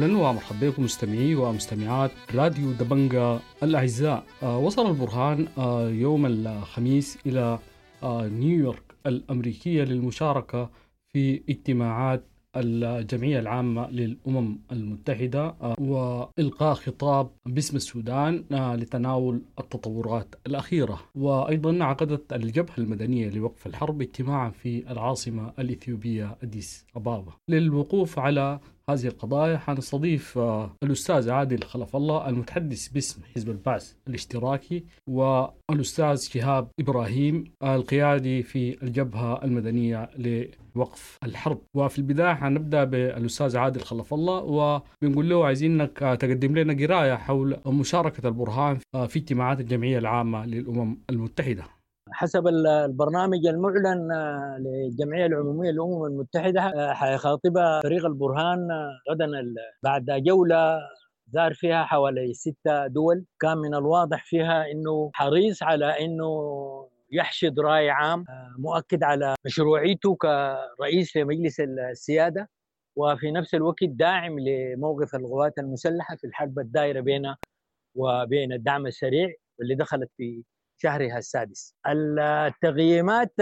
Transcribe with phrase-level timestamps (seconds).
[0.00, 4.24] أهلا ومرحبا بكم مستمعي ومستمعات راديو دبنجا الأعزاء.
[4.42, 7.58] آه وصل البرهان آه يوم الخميس إلى
[8.02, 10.70] آه نيويورك الأمريكية للمشاركة
[11.12, 12.24] في اجتماعات
[12.56, 21.00] الجمعية العامة للأمم المتحدة وإلقاء خطاب باسم السودان لتناول التطورات الأخيرة.
[21.14, 27.32] وأيضا عقدت الجبهة المدنية لوقف الحرب اجتماعا في العاصمة الإثيوبية أديس أبابا.
[27.48, 28.60] للوقوف على
[28.92, 30.38] هذه القضايا حنستضيف
[30.82, 39.44] الأستاذ عادل خلف الله المتحدث باسم حزب البعث الاشتراكي والأستاذ شهاب إبراهيم القيادي في الجبهة
[39.44, 40.10] المدنية
[40.76, 41.58] لوقف الحرب.
[41.76, 48.28] وفي البداية حنبدأ بالأستاذ عادل خلف الله وبنقول له عايزينك تقدم لنا قراية حول مشاركة
[48.28, 51.79] البرهان في اجتماعات الجمعية العامة للأمم المتحدة.
[52.20, 54.12] حسب البرنامج المعلن
[54.58, 58.68] للجمعيه العمومية للامم المتحدة حيخاطبها فريق البرهان
[59.10, 60.78] غدا بعد جولة
[61.28, 63.24] زار فيها حوالي ستة دول.
[63.40, 66.30] كان من الواضح فيها إنه حريص على إنه
[67.12, 68.24] يحشد رأي عام
[68.58, 72.48] مؤكد على مشروعيته كرئيس لمجلس السيادة.
[72.96, 77.36] وفي نفس الوقت داعم لموقف القوات المسلحة في الحرب الدائرة بينها
[77.94, 80.42] وبين الدعم السريع واللي دخلت في
[80.82, 81.74] شهرها السادس.
[81.88, 83.32] التقييمات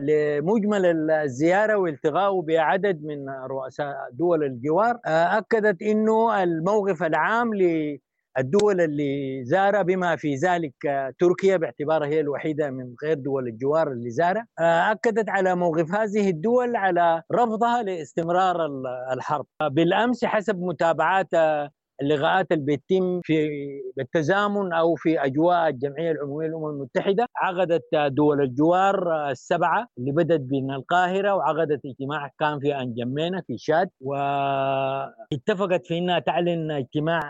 [0.00, 9.82] لمجمل الزيارة والتقاء بعدد من رؤساء دول الجوار أكدت أنه الموقف العام للدول اللي زارها
[9.82, 10.74] بما في ذلك
[11.18, 14.46] تركيا باعتبارها هي الوحيدة من غير دول الجوار اللي زارها
[14.92, 18.66] أكدت على موقف هذه الدول على رفضها لاستمرار
[19.12, 19.46] الحرب.
[19.70, 21.28] بالأمس حسب متابعات
[22.02, 23.48] اللقاءات اللي بتتم في
[23.96, 27.26] بالتزامن أو في أجواء الجمعية العمومية للأمم المتحدة.
[27.36, 33.88] عقدت دول الجوار السبعة اللي بدأت من القاهرة وعقدت اجتماع كان في أنجمينا في شاد.
[34.00, 37.20] واتفقت في إنها تعلن اجتماع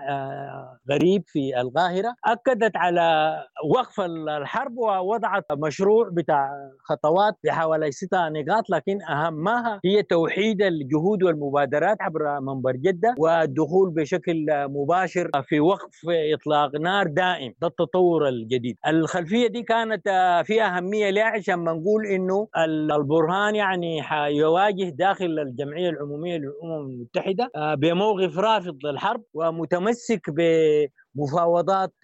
[0.91, 2.15] غريب في القاهرة.
[2.25, 3.37] أكدت على
[3.71, 6.50] وقف الحرب ووضعت مشروع بتاع
[6.84, 14.47] خطوات بحوالي ستة نقاط لكن أهمها هي توحيد الجهود والمبادرات عبر منبر جدة والدخول بشكل
[14.68, 16.00] مباشر في وقف
[16.34, 18.76] إطلاق نار دائم ده التطور الجديد.
[18.86, 20.08] الخلفية دي كانت
[20.46, 22.48] في أهمية لها عشان ما نقول إنه
[22.96, 31.94] البرهان يعني حيواجه داخل الجمعية العمومية للأمم المتحدة بموقف رافض للحرب ومتمسك بمفاوضات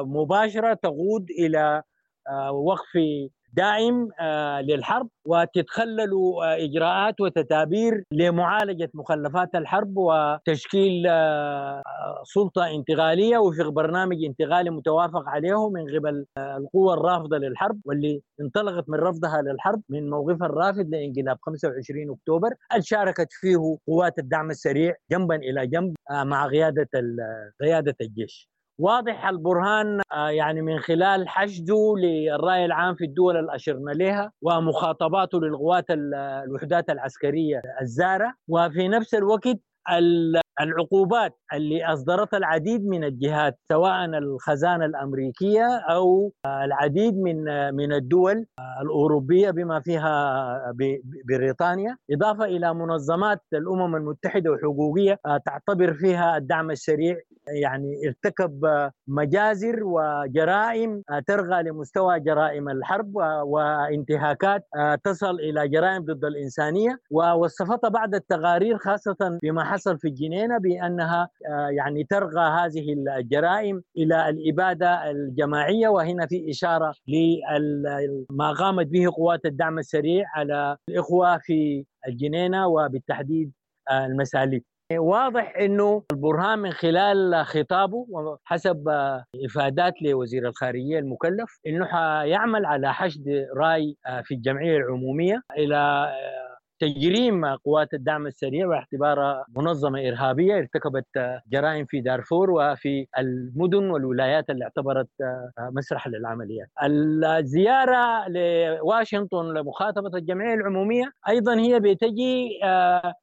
[0.00, 1.82] مباشرة تقود إلى
[2.52, 2.98] وقف
[3.56, 4.08] دائم
[4.62, 6.10] للحرب وتتخلل
[6.42, 11.02] إجراءات وتدابير لمعالجة مخلفات الحرب وتشكيل
[12.24, 18.98] سلطة انتقالية وفق برنامج انتقالي متوافق عليه من قبل القوى الرافضة للحرب واللي انطلقت من
[18.98, 22.50] رفضها للحرب من موقفها الرافض لإنقلاب 25 أكتوبر
[22.80, 26.88] شاركت فيه قوات الدعم السريع جنبا إلى جنب مع قيادة
[27.60, 28.55] قيادة الجيش.
[28.78, 35.84] واضح البرهان يعني من خلال حشده للرأي العام في الدول اللي أشرنا لها ومخاطباته للقوات
[35.90, 38.34] الوحدات العسكرية الزارة.
[38.48, 39.58] وفي نفس الوقت
[40.60, 48.46] العقوبات اللي أصدرتها العديد من الجهات سواء الخزانة الأمريكية أو العديد من من الدول
[48.82, 50.72] الأوروبية بما فيها
[51.28, 57.16] بريطانيا إضافة إلى منظمات الأمم المتحدة وحقوقية تعتبر فيها الدعم السريع
[57.48, 58.66] يعني ارتكب
[59.08, 63.12] مجازر وجرائم ترغى لمستوى جرائم الحرب
[63.44, 64.64] وانتهاكات
[65.04, 71.28] تصل إلى جرائم ضد الإنسانية ووصفتها بعض التقارير خاصة بما حصل في الجنينه بأنها
[71.70, 79.78] يعني ترغى هذه الجرائم إلى الإبادة الجماعية وهنا في إشارة لما قامت به قوات الدعم
[79.78, 83.52] السريع على الإخوة في الجنينة وبالتحديد
[83.90, 84.62] المساليب.
[84.92, 88.88] واضح إنه البرهان من خلال خطابه وحسب
[89.44, 96.12] إفادات لوزير الخارجية المكلف إنه حيعمل على حشد رأي في الجمعية العمومية إلى
[96.78, 101.06] تجريم قوات الدعم السريع باعتبارها منظمة إرهابية ارتكبت
[101.52, 105.08] جرائم في دارفور وفي المدن والولايات اللي اعتبرت
[105.58, 112.60] مسرح للعمليات الزيارة لواشنطن لمخاطبة الجمعية العمومية أيضا هي بتجي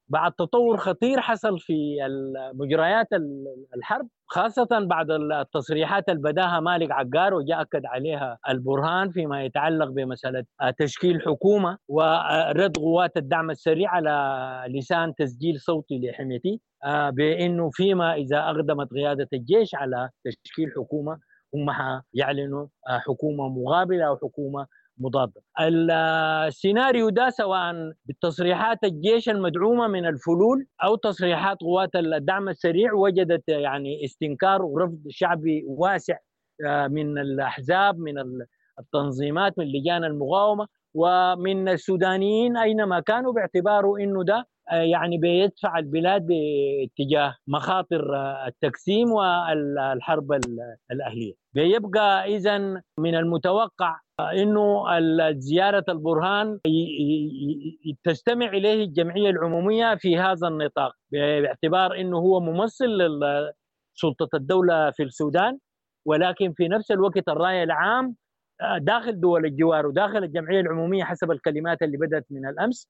[0.07, 1.97] بعد تطور خطير حصل في
[2.53, 3.07] مجريات
[3.75, 4.07] الحرب.
[4.27, 10.43] خاصة بعد التصريحات اللي بداها مالك عقار وجاء أكد عليها البرهان فيما يتعلق بمسألة
[10.77, 16.61] تشكيل حكومة ورد قوات الدعم السريع على لسان تسجيل صوتي لحميتي
[17.09, 21.19] بأنه فيما إذا أقدمت قيادة الجيش على تشكيل حكومة
[21.55, 24.67] هم يعلنوا حكومة مقابلة أو حكومة
[25.03, 25.41] مضادة.
[25.59, 34.05] السيناريو ده سواء بالتصريحات الجيش المدعومة من الفلول أو تصريحات قوات الدعم السريع وجدت يعني
[34.05, 36.17] استنكار ورفض شعبي واسع
[36.65, 38.13] آه، من الأحزاب من
[38.79, 46.27] التنظيمات من لجان المقاومة ومن السودانيين أينما كانوا باعتباره إنه ده آه، يعني بيدفع البلاد
[46.27, 50.31] باتجاه مخاطر آه، التقسيم والحرب
[50.91, 51.33] الأهلية.
[51.53, 52.57] بيبقى اذا
[52.99, 54.83] من المتوقع إنه
[55.31, 56.59] زيارة البرهان
[58.03, 65.57] تستمع إليه الجمعية العمومية في هذا النطاق باعتبار إنه هو ممثل لسلطه الدولة في السودان
[66.05, 68.22] ولكن في نفس الوقت الرأي العام آه،
[68.77, 72.87] داخل دول الجوار وداخل الجمعية العمومية حسب الكلمات اللي بدأت من الأمس.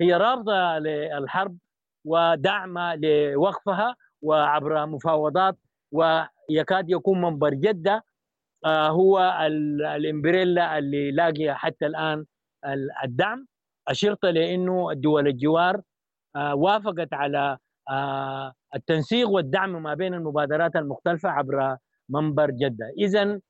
[0.00, 1.58] هي رافضة للحرب
[2.04, 5.58] ودعم لوقفها وعبر مفاوضات
[5.92, 8.04] ويكاد يكون منبر جدة.
[8.64, 9.38] آه، هو
[9.96, 12.24] الإمبريلا اللي لاقي حتى الآن
[13.04, 13.46] الدعم.
[13.88, 15.80] أشرت لإنه الدول الجوار
[16.36, 17.58] آه، وافقت على
[17.90, 21.76] آه، التنسيق والدعم ما بين المبادرات المختلفة عبر
[22.08, 22.92] منبر جدة.
[22.98, 23.40] إذا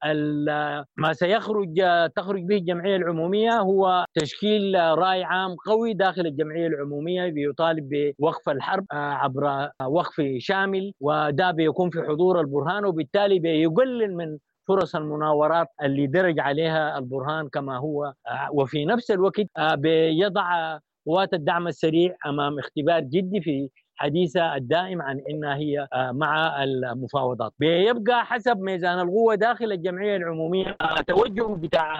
[0.96, 1.80] ما سيخرج
[2.16, 8.86] تخرج به الجمعية العمومية هو تشكيل رأي عام قوي داخل الجمعية العمومية بيطالب بوقف الحرب
[8.92, 16.40] عبر وقف شامل وده بيكون في حضور البرهان وبالتالي بيقلل من فرص المناورات اللي درج
[16.40, 23.00] عليها البرهان كما هو آه، وفي نفس الوقت آه، بيضع قوات الدعم السريع أمام اختبار
[23.00, 27.52] جدي في حديثها الدائم عن إنها هي آه، مع المفاوضات.
[27.58, 30.76] بيبقى حسب ميزان القوة داخل الجمعية العمومية
[31.06, 31.94] توجه بتاع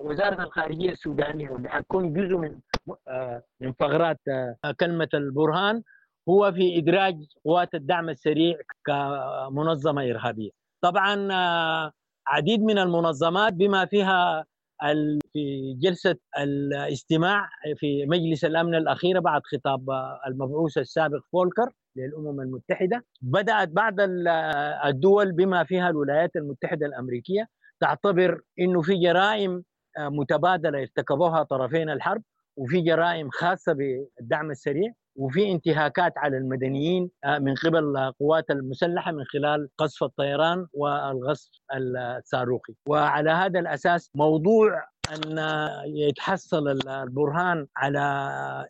[0.00, 2.58] وزارة الخارجية السودانية واللي حتكون جزء من
[3.60, 4.20] من ثغرات
[4.80, 5.82] كلمة البرهان
[6.28, 8.56] هو في إدراج قوات الدعم السريع
[8.86, 10.50] كمنظمة إرهابية.
[10.80, 11.28] طبعا
[12.26, 14.44] عديد من المنظمات بما فيها
[15.32, 19.90] في جلسة الاستماع في مجلس الأمن الأخيرة بعد خطاب
[20.26, 23.04] المبعوث السابق فولكر للأمم المتحدة.
[23.22, 23.94] بدأت بعض
[24.86, 27.46] الدول بما فيها الولايات المتحدة الأمريكية
[27.80, 29.62] تعتبر أنه في جرائم
[29.98, 32.22] متبادلة ارتكبوها طرفين الحرب
[32.56, 34.92] وفي جرائم خاصة بالدعم السريع.
[35.20, 42.74] وفي انتهاكات على المدنيين آه، من قبل القوات المسلحة من خلال قصف الطيران والغصب الصاروخي.
[42.86, 44.84] وعلى هذا الأساس موضوع
[45.14, 45.38] أن
[45.86, 48.00] يتحصل البرهان على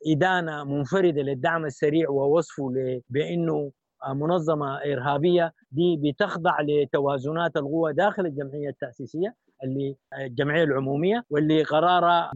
[0.07, 2.73] إدانة منفردة للدعم السريع ووصفه
[3.11, 3.73] بأنه
[4.09, 9.35] منظمة إرهابية دي بتخضع لتوازنات القوى داخل الجمعية التأسيسية.
[9.65, 12.31] اللي الجمعية العمومية واللي قراره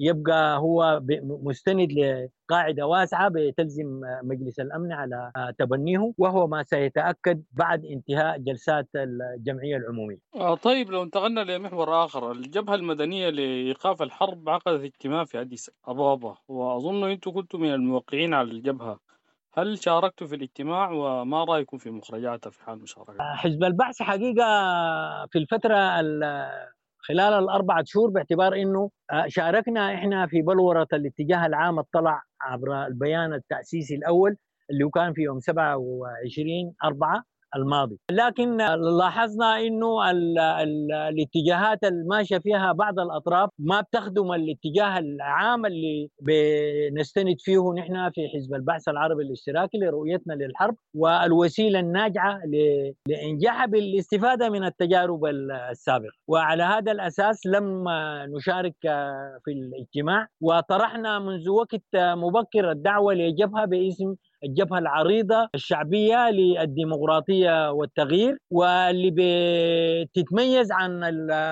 [0.00, 8.38] يبقى هو مستند لقاعدة واسعة بتلزم مجلس الأمن على تبنيه وهو ما سيتأكد بعد انتهاء
[8.38, 10.18] جلسات الجمعية العمومية.
[10.34, 16.34] آه طيب لو انتقلنا لمحور آخر الجبهة المدنية لإيقاف الحرب عقدت اجتماع في أديس أبابا
[16.48, 19.00] وأظن أنتم كنتم من الموقعين على الجبهة
[19.58, 24.46] هل شاركتوا في الاجتماع وما رأيكم في مخرجاته في حال مشاركة؟ حزب البعث حقيقة
[25.26, 25.76] في الفترة
[26.98, 33.34] خلال الأربعة شهور باعتبار إنه آه، شاركنا إحنا في بلورة الاتجاه العام الطلع عبر البيان
[33.34, 34.36] التأسيسي الأول
[34.70, 37.24] اللي كان في يوم 27 4
[37.56, 37.98] الماضي.
[38.10, 38.56] لكن
[38.98, 47.36] لاحظنا إنه ال ال الاتجاهات الماشيه فيها بعض الأطراف ما بتخدم الاتجاه العام اللي بنستند
[47.38, 52.40] فيه نحن في حزب البعث العربي الاشتراكي لرؤيتنا للحرب والوسيلة الناجعة
[53.06, 56.12] لانجاحها بالاستفادة من التجارب السابقة.
[56.28, 57.84] وعلى هذا الأساس لم
[58.36, 58.74] نشارك
[59.44, 64.14] في الاجتماع وطرحنا منذ وقت مبكر الدعوة لجبهة باسم
[64.44, 71.00] الجبهة العريضة الشعبية للديمقراطية والتغيير واللي بتتميز عن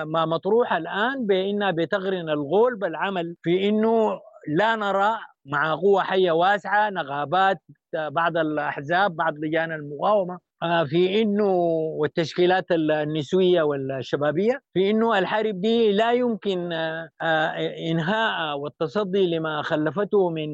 [0.07, 6.89] ما مطروح الآن بإنها بتغرن الغول بالعمل في إنه لا نرى مع قوة حية واسعة
[6.89, 7.57] نغابات
[7.93, 11.51] بعض الأحزاب بعض لجان المقاومة آه، في إنه
[11.99, 17.51] والتشكيلات النسوية والشبابية في إنه الحرب دي لا يمكن آه، آه،
[17.91, 20.49] انهاء والتصدي لما خلفته من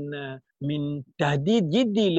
[0.63, 2.09] من تهديد جدي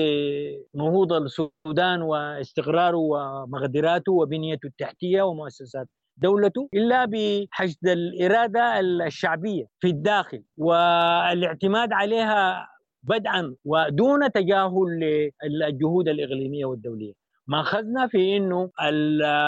[0.75, 11.93] لنهوض السودان واستقراره ومقدراته وبنيته التحتية ومؤسسات دولته إلا بحشد الإرادة الشعبية في الداخل والاعتماد
[11.93, 12.69] عليها
[13.03, 15.01] بدءا ودون تجاهل
[15.45, 17.13] للجهود الإقليمية والدولية.
[17.47, 18.71] ماخذنا في إنه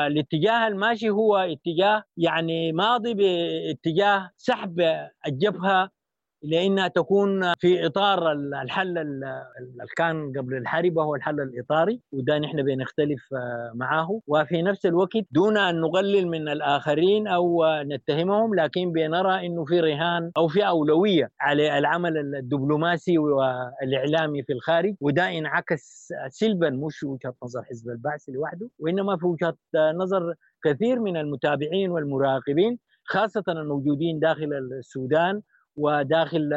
[0.07, 4.81] الاتجاه الماشي هو اتجاه يعني ماضي باتجاه سحب
[5.26, 5.91] الجبهه
[6.47, 13.21] لانها تكون في إطار الحل اللي كان قبل الحرب وهو الحل الإطاري وده نحن بنختلف
[13.75, 14.21] معه.
[14.26, 20.31] وفي نفس الوقت دون أن نقلل من الآخرين أو نتهمهم لكن بنرى إنه في رهان
[20.37, 24.95] أو في أولوية على العمل الدبلوماسي والإعلامي في الخارج.
[25.00, 30.35] وده انعكس سلبا مش وجهة نظر حزب البعث لوحده وإنما في وجهة نظر
[30.65, 35.43] كثير من المتابعين والمراقبين خاصة الموجودين داخل السودان
[35.76, 36.50] وداخل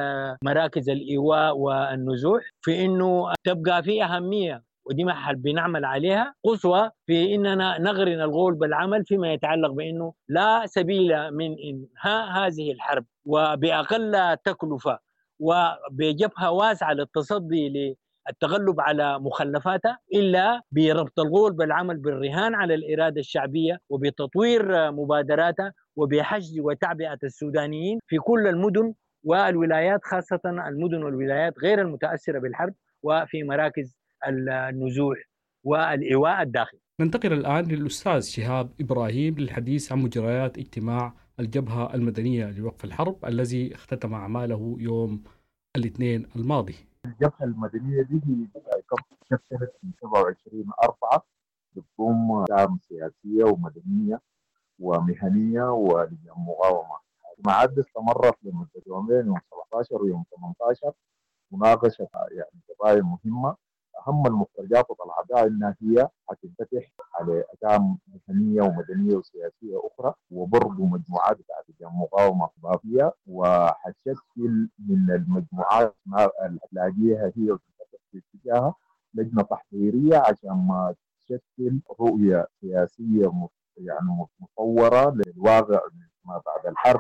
[0.43, 6.33] مراكز الإيواء والنزوح في إنه تبقى في أهمية ودي ما بنعمل عليها.
[6.43, 13.05] قصوى في إننا نغرن الغول بالعمل فيما يتعلق بإنه لا سبيل من إنهاء هذه الحرب
[13.25, 14.99] وبأقل تكلفة
[15.39, 17.95] وبجبهة واسعة للتصدي
[18.29, 27.17] للتغلب على مخلفاتها إلا بربط الغول بالعمل بالرهان على الإرادة الشعبية وبتطوير مبادراتها وبحشد وتعبئة
[27.23, 32.73] السودانيين في كل المدن والولايات خاصة المدن والولايات غير المتأثرة بالحرب
[33.03, 33.95] وفي مراكز
[34.27, 35.17] النزوح
[35.63, 36.79] والإيواء الداخلي.
[37.01, 44.13] ننتقل الآن للأستاذ شهاب إبراهيم للحديث عن مجريات اجتماع الجبهة المدنية لوقف الحرب الذي اختتم
[44.13, 45.23] أعماله يوم
[45.77, 46.75] الاثنين الماضي.
[47.05, 48.45] الجبهة المدنية دي هي
[48.91, 49.41] كبسنت
[49.81, 51.25] في 27 أربعة
[51.75, 54.21] بتقوم دعم سياسية ومدنية
[54.79, 56.98] ومهنية ولجان مقاومة.
[57.39, 59.37] الاجتماعات دي استمرت لمده يومين يوم
[59.71, 60.91] 17 ويوم 18
[61.51, 63.55] مناقشة يعني قضايا مهمة.
[64.07, 71.65] أهم المخرجات وطلعتها إنها هي حتنفتح على اجام مهنية ومدنية وسياسية أخرى وبرضه مجموعات بتاعت
[71.81, 75.95] مقاومه اضافيه وحتشكل من المجموعات
[76.45, 78.73] اللي هتلاقيها هي وتنفتح في اتجاهها
[79.13, 85.79] لجنة تحضيرية عشان ما تشكل رؤية سياسية يعني مصوره للواقع
[86.25, 86.99] ما بعد الحرب.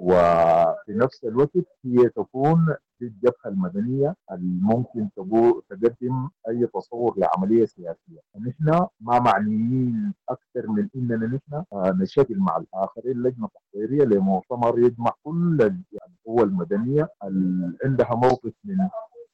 [0.00, 8.86] وفي نفس الوقت هي تكون في الجبهة المدنية الممكن تقدم أي تصور لعملية سياسية، فنحن
[9.00, 11.64] ما معنيين أكثر من إننا نحن
[12.02, 18.76] نشكل مع الآخرين لجنة تحضيرية لمؤتمر يجمع كل القوى المدنية اللي عندها موقف من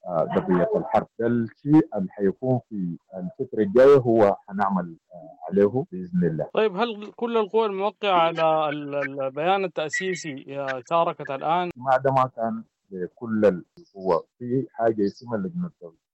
[0.07, 4.95] قضيه الحرب ده الشيء اللي حيكون في الفترة الجايه هو حنعمل
[5.49, 6.49] عليه بإذن الله.
[6.53, 13.45] طيب هل كل القوى الموقعة على البيان التأسيسي شاركت الآن؟ ما ده ما كان لكل
[13.45, 15.71] القوى في حاجة اسمها لجنة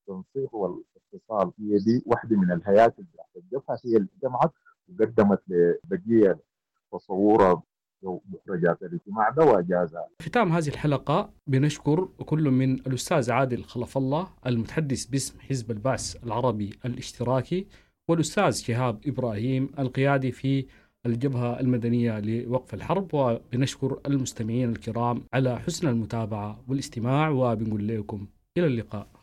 [0.09, 4.51] التنسيق والاتصال هي دي واحدة من الهياكل بتاعت الجبهه هي اللي جمعت
[4.89, 6.39] وقدمت لبقية
[6.91, 7.63] تصورها
[8.07, 10.07] مخرجات الاجتماع ده واجازها.
[10.21, 16.69] ختام هذه الحلقة بنشكر كل من الأستاذ عادل خلف الله المتحدث باسم حزب البعث العربي
[16.85, 17.67] الاشتراكي
[18.09, 20.65] والأستاذ شهاب إبراهيم القيادي في
[21.05, 29.07] الجبهة المدنية لوقف الحرب وبنشكر المستمعين الكرام على حسن المتابعة والاستماع وبنقول لكم إلى اللقاء.